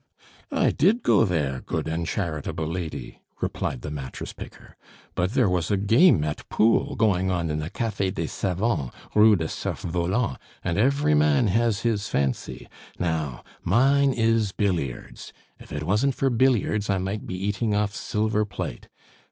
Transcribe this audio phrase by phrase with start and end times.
[0.51, 4.75] "I did go there, good and charitable lady!" replied the mattress picker.
[5.13, 9.35] "But there was a game at pool going on at the Cafe des Savants, Rue
[9.35, 12.67] du Cerf Volant, and every man has his fancy.
[12.97, 15.33] Now, mine is billiards.
[15.59, 18.87] If it wasn't for billiards, I might be eating off silver plate.